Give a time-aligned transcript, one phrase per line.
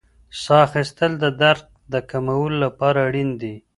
[0.43, 1.63] ساه اخیستل د درد
[1.93, 3.55] د کمولو لپاره اړین دي.